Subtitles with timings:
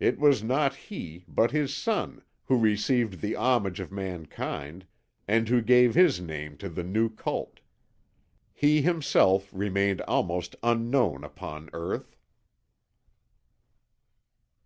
[0.00, 4.86] It was not he, but his son, who received the homage of mankind,
[5.28, 7.60] and who gave his name to the new cult.
[8.54, 12.16] He himself remained almost unknown upon earth."